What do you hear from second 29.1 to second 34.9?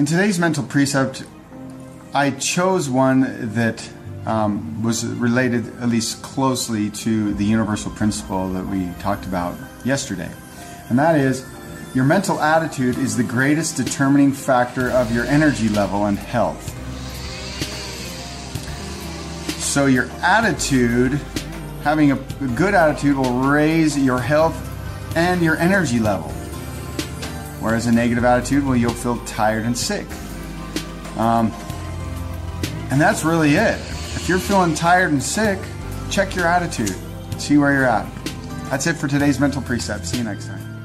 tired and sick. Um, and that's really it. If you're feeling